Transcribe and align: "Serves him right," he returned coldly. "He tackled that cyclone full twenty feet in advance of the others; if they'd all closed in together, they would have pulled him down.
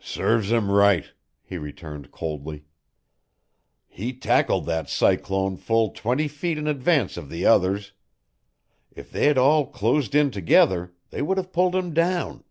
"Serves 0.00 0.50
him 0.50 0.70
right," 0.70 1.12
he 1.42 1.58
returned 1.58 2.10
coldly. 2.10 2.64
"He 3.86 4.14
tackled 4.14 4.64
that 4.64 4.88
cyclone 4.88 5.58
full 5.58 5.90
twenty 5.90 6.28
feet 6.28 6.56
in 6.56 6.66
advance 6.66 7.18
of 7.18 7.28
the 7.28 7.44
others; 7.44 7.92
if 8.90 9.10
they'd 9.10 9.36
all 9.36 9.66
closed 9.66 10.14
in 10.14 10.30
together, 10.30 10.94
they 11.10 11.20
would 11.20 11.36
have 11.36 11.52
pulled 11.52 11.74
him 11.74 11.92
down. 11.92 12.42